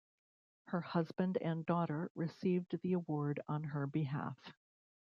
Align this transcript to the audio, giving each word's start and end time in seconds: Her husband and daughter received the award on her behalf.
Her 0.69 0.81
husband 0.81 1.37
and 1.37 1.63
daughter 1.63 2.09
received 2.15 2.75
the 2.81 2.93
award 2.93 3.39
on 3.47 3.63
her 3.65 3.85
behalf. 3.85 4.35